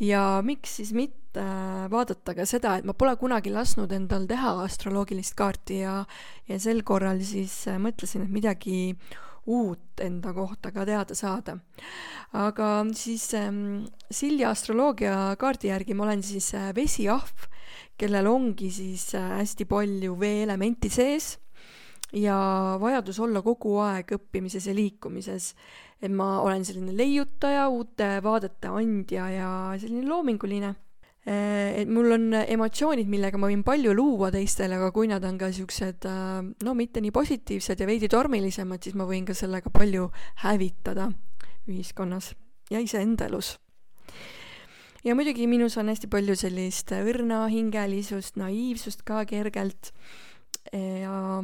[0.00, 1.44] ja miks siis mitte
[1.92, 6.00] vaadata ka seda, et ma pole kunagi lasknud endal teha astroloogilist kaarti ja
[6.48, 8.80] ja sel korral siis äh, mõtlesin, et midagi
[9.50, 11.58] uut enda kohta ka teada saada.
[12.32, 17.48] aga siis ähm, Silja astroloogia kaardi järgi ma olen siis äh, vesiahv
[18.00, 21.34] kellel ongi siis äh, hästi palju veeelementi sees
[22.16, 22.36] ja
[22.80, 25.54] vajadus olla kogu aeg õppimises ja liikumises.
[26.00, 30.74] et ma olen selline leiutaja, uute vaadete andja ja selline loominguline.
[31.28, 35.36] Äh, et mul on emotsioonid, millega ma võin palju luua teistele, aga kui nad on
[35.38, 39.70] ka siuksed äh, no mitte nii positiivsed ja veidi tormilisemad, siis ma võin ka sellega
[39.70, 40.08] palju
[40.46, 41.10] hävitada
[41.68, 42.32] ühiskonnas
[42.72, 43.58] ja iseenda elus
[45.04, 49.92] ja muidugi minus on hästi palju sellist õrna hingelisust, naiivsust ka kergelt.
[50.72, 51.42] Ja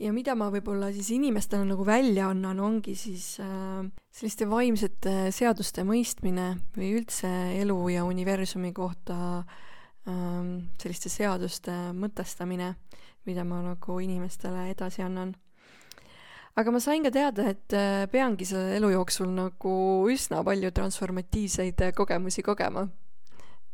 [0.00, 5.84] ja mida ma võib-olla siis inimestele nagu välja annan, ongi siis äh, selliste vaimsete seaduste
[5.86, 10.42] mõistmine või üldse elu ja universumi kohta äh,
[10.82, 12.74] selliste seaduste mõtestamine,
[13.24, 15.34] mida ma nagu inimestele edasi annan
[16.54, 19.74] aga ma sain ka teada, et äh, peangi selle elu jooksul nagu
[20.10, 22.86] üsna palju transformatiivseid äh, kogemusi kogema.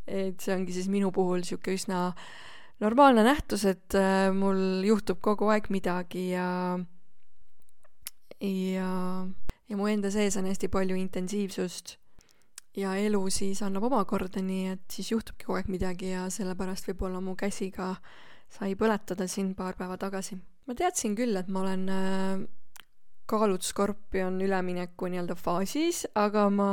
[0.07, 2.09] et see ongi siis minu puhul sihuke üsna
[2.81, 6.79] normaalne nähtus, et äh, mul juhtub kogu aeg midagi ja
[8.41, 8.91] ja,
[9.69, 11.99] ja mu enda sees on hästi palju intensiivsust
[12.81, 17.21] ja elu siis annab omakorda, nii et siis juhtubki kogu aeg midagi ja sellepärast võib-olla
[17.21, 17.93] mu käsi ka
[18.51, 20.39] sai põletada siin paar päeva tagasi.
[20.65, 21.85] ma teadsin küll, et ma olen
[23.31, 26.71] kaalud skorpion ülemineku nii-öelda faasis, aga ma,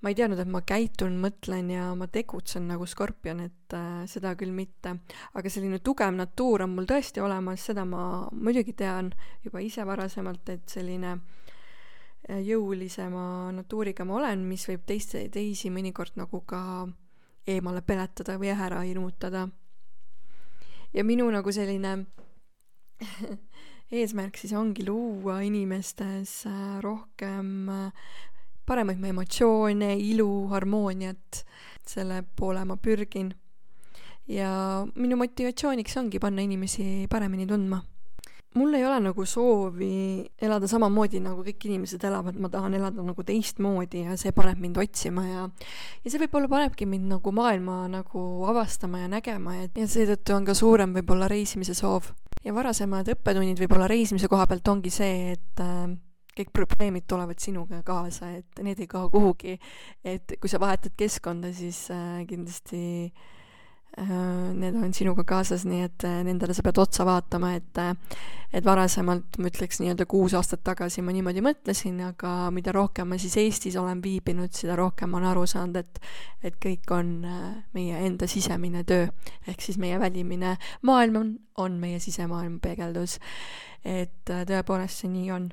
[0.00, 4.36] ma ei teadnud, et ma käitun, mõtlen ja ma tegutsen nagu skorpion, et äh, seda
[4.38, 4.96] küll mitte.
[5.34, 9.10] aga selline tugev natuur on mul tõesti olemas, seda ma muidugi tean
[9.44, 16.14] juba ise varasemalt, et selline äh, jõulisema natuuriga ma olen, mis võib teiste, teisi mõnikord
[16.20, 16.62] nagu ka
[17.46, 19.48] eemale peletada või ära hirmutada.
[20.94, 21.98] ja minu nagu selline
[23.92, 28.06] eesmärk siis ongi luua inimestes äh, rohkem äh,
[28.66, 31.44] paremaid emotsioone, ilu, harmooniat,
[31.86, 33.34] selle poole ma pürgin.
[34.26, 37.78] ja minu motivatsiooniks ongi panna inimesi paremini tundma.
[38.56, 43.22] mul ei ole nagu soovi elada samamoodi, nagu kõik inimesed elavad, ma tahan elada nagu
[43.22, 45.48] teistmoodi ja see paneb mind otsima ja
[46.02, 50.48] ja see võib-olla panebki mind nagu maailma nagu avastama ja nägema ja, ja seetõttu on
[50.48, 52.10] ka suurem võib-olla reisimise soov
[52.46, 55.86] ja varasemad õppetunnid võib-olla reisimise koha pealt ongi see, et äh,
[56.36, 59.56] kõik probleemid tulevad sinuga kaasa, et need ei kao kuhugi.
[60.04, 63.10] et kui sa vahetad keskkonda, siis äh, kindlasti
[63.96, 67.80] need on sinuga kaasas, nii et nendele sa pead otsa vaatama, et
[68.56, 73.18] et varasemalt ma ütleks nii-öelda kuus aastat tagasi ma niimoodi mõtlesin, aga mida rohkem ma
[73.20, 76.00] siis Eestis olen viibinud, seda rohkem olen aru saanud, et
[76.46, 77.10] et kõik on
[77.74, 79.08] meie enda sisemine töö.
[79.48, 83.18] ehk siis meie välimine maailm on, on meie sisemaailma peegeldus.
[83.84, 85.50] et tõepoolest see nii on.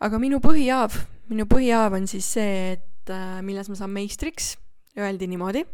[0.00, 4.56] aga minu põhihaav, minu põhihaav on siis see, et milles ma saan meistriks
[4.98, 5.64] öeldi niimoodi.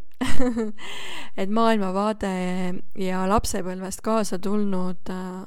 [1.41, 2.31] Et maailmavaade
[2.99, 5.43] ja lapsepõlvest kaasa tulnud äh,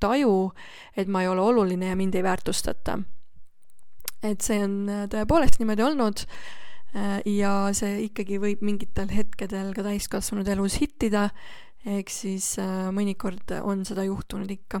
[0.00, 0.52] taju,
[0.96, 2.98] et ma ei ole oluline ja mind ei väärtustata.
[4.22, 6.22] et see on äh, tõepoolest niimoodi olnud
[6.96, 11.30] äh, ja see ikkagi võib mingitel hetkedel ka täiskasvanud elus hittida,
[11.86, 12.56] ehk siis
[12.92, 14.80] mõnikord on seda juhtunud ikka.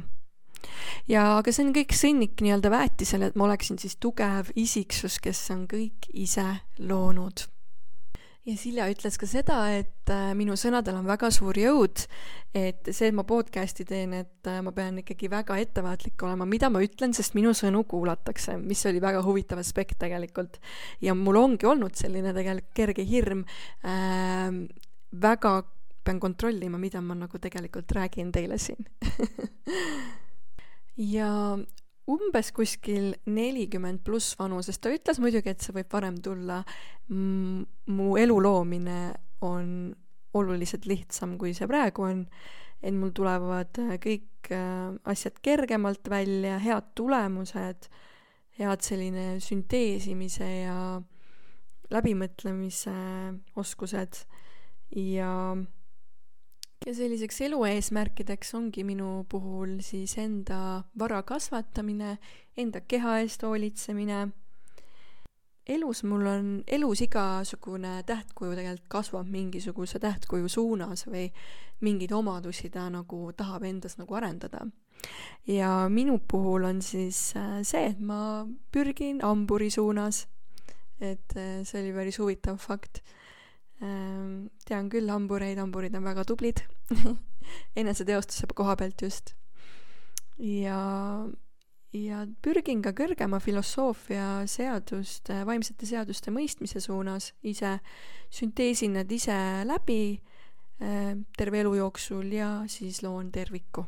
[1.06, 5.44] Ja aga see on kõik sõnnik nii-öelda väetisele, et ma oleksin siis tugev isiksus, kes
[5.54, 7.46] on kõik ise loonud
[8.46, 12.04] ja Silja ütles ka seda, et äh, minu sõnadel on väga suur jõud,
[12.56, 16.70] et see, et ma podcast'i teen, et äh, ma pean ikkagi väga ettevaatlik olema, mida
[16.72, 20.60] ma ütlen, sest minu sõnu kuulatakse, mis oli väga huvitav aspekt tegelikult.
[21.02, 23.42] ja mul ongi olnud selline tegelikult kerge hirm
[23.82, 24.52] äh,,
[25.10, 25.56] väga
[26.06, 28.86] pean kontrollima, mida ma nagu tegelikult räägin teile siin
[31.14, 31.30] ja
[32.06, 36.60] umbes kuskil nelikümmend pluss vanuses, ta ütles muidugi, et see võib varem tulla,
[37.10, 39.00] mu elu loomine
[39.46, 39.94] on
[40.36, 42.24] oluliselt lihtsam, kui see praegu on,
[42.84, 47.88] et mul tulevad äh, kõik äh, asjad kergemalt välja, head tulemused,
[48.60, 50.78] head selline sünteesimise ja
[51.92, 52.94] läbimõtlemise
[53.58, 54.22] oskused.
[54.96, 55.30] Ja
[56.84, 62.16] ja selliseks elu eesmärkideks ongi minu puhul siis enda vara kasvatamine,
[62.56, 64.28] enda keha eest hoolitsemine.
[65.66, 71.26] elus mul on, elus igasugune tähtkuju tegelikult kasvab mingisuguse tähtkuju suunas või
[71.80, 74.66] mingeid omadusi ta nagu tahab endas nagu arendada.
[75.46, 80.26] ja minu puhul on siis äh, see, et ma pürgin hamburi suunas.
[81.00, 83.02] et äh, see oli päris huvitav fakt
[83.78, 86.62] tean küll hambureid, hamburid on väga tublid
[87.80, 89.34] eneseteostuse koha pealt just.
[90.40, 90.78] ja,
[91.92, 97.78] ja pürgin ka kõrgema filosoofia seaduste, vaimsete seaduste mõistmise suunas ise,
[98.30, 99.36] sünteesin need ise
[99.68, 100.00] läbi
[100.80, 103.86] ehm, terve elu jooksul ja siis loon terviku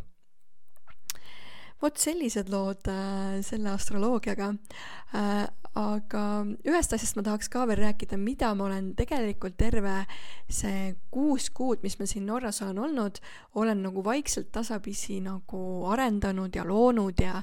[1.83, 4.53] vot sellised lood äh, selle astroloogiaga
[5.15, 5.47] äh,.
[5.79, 6.23] aga
[6.67, 10.01] ühest asjast ma tahaks ka veel rääkida, mida ma olen tegelikult terve
[10.51, 13.21] see kuus kuud, mis ma siin Norras olen olnud,
[13.61, 15.61] olen nagu vaikselt tasapisi nagu
[15.93, 17.43] arendanud ja loonud ja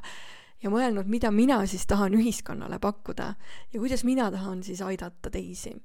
[0.63, 3.29] ja mõelnud, mida mina siis tahan ühiskonnale pakkuda
[3.71, 5.75] ja kuidas mina tahan siis aidata teisi.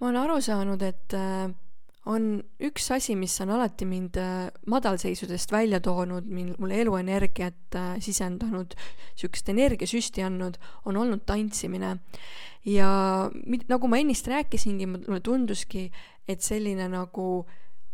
[0.00, 1.48] ma olen aru saanud, et äh,
[2.08, 2.28] on
[2.64, 8.76] üks asi, mis on alati mind äh, madalseisudest välja toonud, mil mulle eluenergiat äh, sisendanud,
[9.12, 10.56] niisugust energiasüsti andnud,
[10.88, 11.98] on olnud tantsimine.
[12.64, 12.88] ja
[13.68, 15.88] nagu ma ennist rääkisingi, mulle tunduski,
[16.28, 17.46] et selline nagu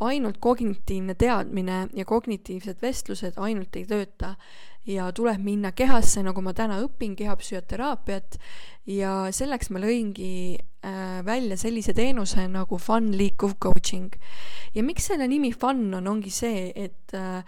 [0.04, 4.34] ainult kognitiivne teadmine ja kognitiivsed vestlused ainult ei tööta
[4.86, 8.38] ja tuleb minna kehasse, nagu ma täna õpin, kehapsühhoteraapiat
[8.90, 14.12] ja selleks ma lõingi äh, välja sellise teenuse nagu Fun liikuv coaching.
[14.74, 17.40] ja miks selle nimi Fun on, ongi see, et äh,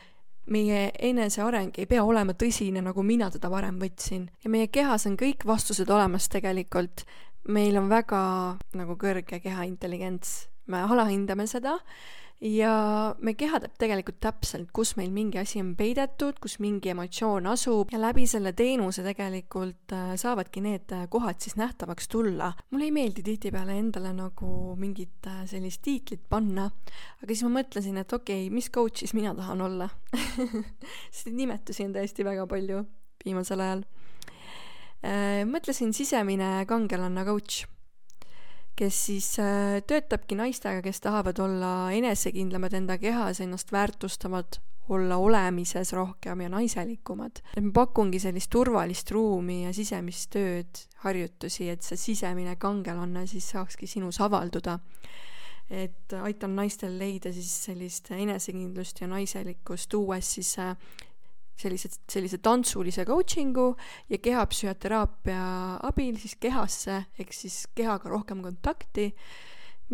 [0.46, 4.28] meie eneseareng ei pea olema tõsine, nagu mina teda varem võtsin.
[4.44, 7.04] ja meie kehas on kõik vastused olemas tegelikult.
[7.48, 11.78] meil on väga nagu kõrge kehaintelligents, me alahindame seda
[12.40, 17.48] ja me keha teab tegelikult täpselt, kus meil mingi asi on peidetud, kus mingi emotsioon
[17.48, 22.52] asub ja läbi selle teenuse tegelikult äh, saavadki need äh, kohad siis nähtavaks tulla.
[22.70, 26.68] mulle ei meeldi tihtipeale endale nagu mingit äh, sellist tiitlit panna,
[27.22, 29.88] aga siis ma mõtlesin, et okei okay,, mis coach siis mina tahan olla
[31.14, 32.84] sest nimetusi on tõesti väga palju
[33.24, 33.86] viimasel ajal.
[35.48, 37.64] mõtlesin sisemine kangelanna coach
[38.76, 44.58] kes siis äh, töötabki naistega, kes tahavad olla enesekindlamad enda kehas, ennast väärtustavad,
[44.88, 47.40] olla olemises rohkem ja naiselikumad.
[47.56, 53.48] et ma pakungi sellist turvalist ruumi ja sisemist tööd, harjutusi, et see sisemine kangelane siis
[53.50, 54.78] saakski sinus avalduda.
[55.70, 60.76] et aitan naistel leida siis sellist enesekindlust ja naiselikkust, tuues siis äh,
[61.56, 63.66] sellise, sellise tantsulise coaching'u
[64.12, 65.42] ja kehapsühhoteraapia
[65.88, 69.10] abil siis kehasse, ehk siis kehaga rohkem kontakti,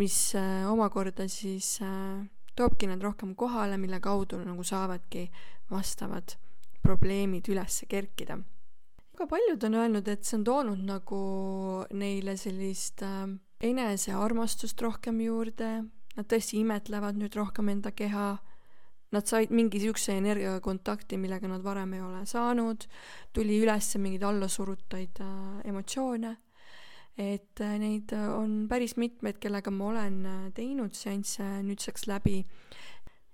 [0.00, 2.22] mis äh, omakorda siis äh,
[2.56, 5.28] toobki nad rohkem kohale, mille kaudu nagu saavadki
[5.70, 6.36] vastavad
[6.82, 8.38] probleemid üles kerkida.
[9.12, 11.22] väga paljud on öelnud, et see on toonud nagu
[11.94, 13.26] neile sellist äh,
[13.62, 15.84] enesearmastust rohkem juurde,
[16.16, 18.34] nad tõesti imetlevad nüüd rohkem enda keha,
[19.12, 22.86] nad said mingi niisuguse energiaga kontakti, millega nad varem ei ole saanud,
[23.32, 26.36] tuli üles mingeid allasurutaid äh, emotsioone,
[27.20, 32.42] et äh, neid on päris mitmeid, kellega ma olen äh, teinud seansse nüüdseks läbi.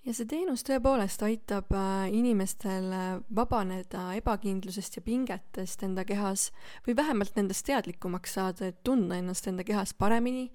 [0.09, 6.47] Ja see teenus tõepoolest aitab äh, inimestel äh, vabaneda ebakindlusest ja pingetest enda kehas
[6.87, 10.47] või vähemalt nendest teadlikumaks saada, et tunda ennast enda kehas paremini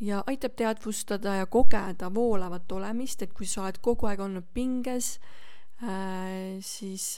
[0.00, 5.16] ja aitab teadvustada ja kogeda voolavat olemist, et kui sa oled kogu aeg olnud pinges,
[5.82, 7.16] äh, siis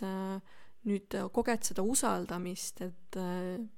[0.89, 3.18] nüüd koged seda usaldamist, et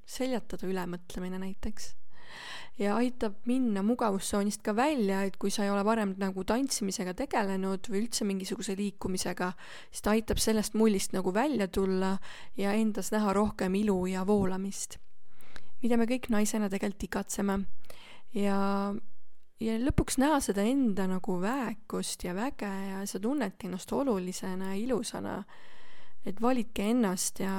[0.06, 1.94] seljatada ülemõtlemine näiteks
[2.80, 7.90] ja aitab minna mugavustsoonist ka välja, et kui sa ei ole varem nagu tantsimisega tegelenud
[7.90, 9.52] või üldse mingisuguse liikumisega,
[9.90, 12.16] siis ta aitab sellest mullist nagu välja tulla
[12.56, 14.98] ja endas näha rohkem ilu ja voolamist.
[15.82, 17.54] mida me kõik naisena tegelikult igatseme.
[18.34, 18.60] Ja,
[19.60, 24.80] ja lõpuks näha seda enda nagu väekust ja väge ja sa tunnedki ennast olulisena ja
[24.80, 25.42] ilusana
[26.28, 27.52] et validke ennast ja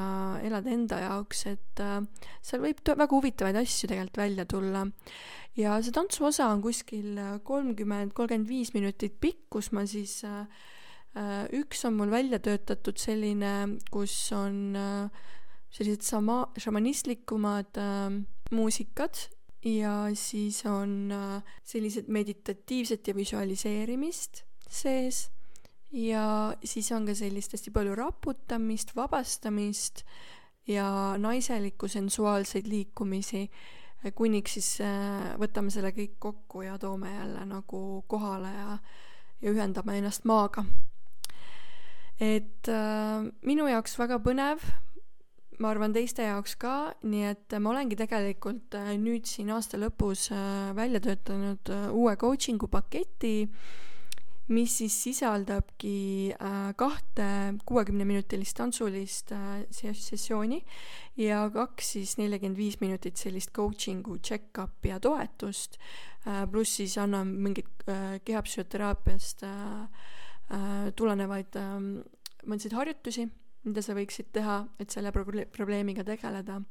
[0.45, 1.97] elada enda jaoks, et äh,
[2.45, 4.85] seal võib väga huvitavaid asju tegelikult välja tulla.
[5.57, 7.17] ja see tantsuosa on kuskil
[7.47, 10.45] kolmkümmend, kolmkümmend viis minutit pikk, kus ma siis äh,
[11.17, 15.25] äh, üks on mul välja töötatud selline, kus on äh,
[15.73, 18.21] sellised sama-, šamanistlikumad äh,
[18.53, 19.25] muusikad
[19.65, 25.29] ja siis on äh, sellised meditatiivset ja visualiseerimist sees
[25.91, 30.03] ja siis on ka sellist hästi palju raputamist, vabastamist
[30.67, 33.49] ja naiselikku sensuaalseid liikumisi,
[34.15, 38.77] kuniks siis äh, võtame selle kõik kokku ja toome jälle nagu kohale ja,
[39.41, 40.65] ja ühendame ennast maaga.
[42.19, 44.63] et äh, minu jaoks väga põnev,
[45.61, 50.29] ma arvan teiste jaoks ka, nii et ma olengi tegelikult äh, nüüd siin aasta lõpus
[50.33, 53.35] äh, välja töötanud äh, uue coaching'u paketi
[54.51, 56.33] mis siis sisaldabki
[56.75, 57.27] kahte
[57.69, 59.31] kuuekümneminutilist tantsulist
[59.71, 60.57] sessiooni
[61.21, 65.77] ja kaks siis nelikümmend viis minutit sellist coaching'u check-up'i ja toetust
[66.51, 67.85] pluss siis annan mingit
[68.27, 69.45] kehapsühhoteraapiast
[70.99, 71.77] tulenevaid äh,
[72.47, 73.27] mõndasid harjutusi,
[73.63, 76.61] mida sa võiksid teha, et selle proble-, probleemiga tegeleda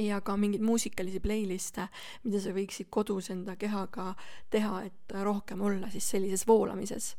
[0.00, 1.86] ja ka mingeid muusikalisi playlist'e,
[2.24, 4.12] mida sa võiksid kodus enda kehaga
[4.50, 7.16] teha, et rohkem olla siis sellises voolamises.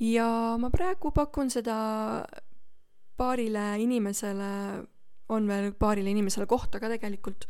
[0.00, 1.76] ja ma praegu pakun seda
[3.16, 4.52] paarile inimesele,
[5.28, 7.46] on veel paarile inimesele kohta ka tegelikult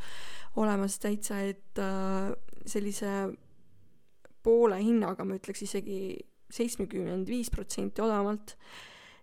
[0.56, 2.32] olemas täitsa, et äh,
[2.66, 3.32] sellise
[4.42, 6.16] poole hinnaga, ma ütleks isegi
[6.52, 8.54] seitsmekümmend viis protsenti odavamalt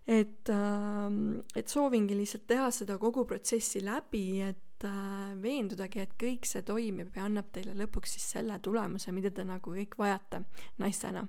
[0.06, 1.16] et, äh,
[1.56, 6.62] et soovingi lihtsalt teha seda kogu protsessi läbi, et et äh, veendudagi, et kõik see
[6.66, 10.44] toimib ja annab teile lõpuks siis selle tulemuse, mida te nagu kõik vajate
[10.78, 11.26] naistena.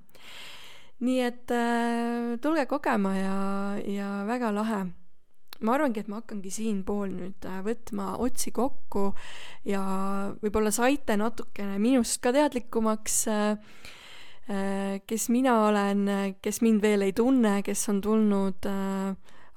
[0.99, 3.39] nii et äh, tulge kogema ja,
[3.85, 4.85] ja väga lahe
[5.61, 9.13] ma arvangi, et ma hakkangi siinpool nüüd äh, võtma otsi kokku
[9.65, 9.83] ja
[10.41, 13.57] võib-olla saite natukene minust ka teadlikumaks, äh,
[14.45, 16.03] kes mina olen,
[16.41, 18.67] kes mind veel ei tunne, kes on tulnud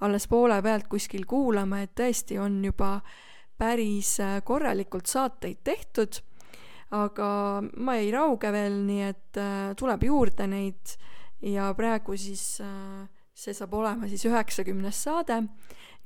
[0.01, 3.19] alles poole pealt kuskil kuulama, et tõesti on juba äh,
[3.59, 6.21] päris äh, korralikult saateid tehtud,
[6.95, 7.29] aga
[7.77, 10.99] ma ei rauge veel, nii et äh, tuleb juurde neid.
[11.45, 15.43] Ja praegu siis äh, see saab olema siis üheksakümnes saade,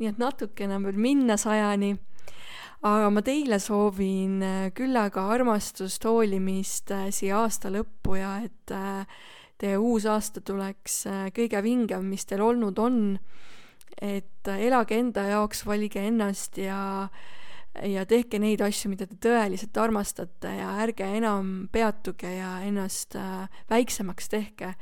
[0.01, 1.95] nii et natukene on veel minna sajani.
[2.83, 4.41] Aga ma teile soovin
[4.75, 8.75] küllaga armastust, hoolimist siia aasta lõppu ja et
[9.63, 11.05] teie uus aasta tuleks
[11.37, 13.19] kõige vingem, mis teil olnud on.
[14.01, 16.81] et elage enda jaoks, valige ennast ja
[17.81, 23.49] ja tehke neid asju, mida te tõeliselt armastate ja ärge enam peatuge ja ennast äh,
[23.73, 24.75] väiksemaks tehke.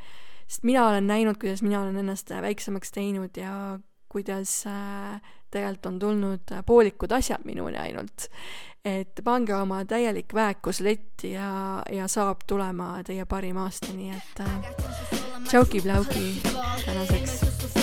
[0.47, 3.79] sest mina olen näinud, kuidas mina olen ennast äh, väiksemaks teinud ja
[4.09, 5.21] kuidas äh,
[5.51, 8.29] tegelikult on tulnud äh, poolikud asjad minuni ainult.
[8.85, 14.41] et pange oma täielik väekus letti ja, ja saab tulema teie parim aasta, nii et
[14.41, 14.71] äh,
[15.45, 16.41] tšauki-plauki
[16.87, 17.35] tänaseks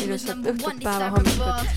[0.08, 1.68] ilusat õhtut, päeva, hommikut.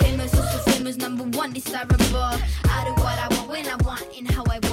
[0.00, 2.18] Famous, also famous, number one, desirable.
[2.64, 4.65] I do what I want when I want and how I want.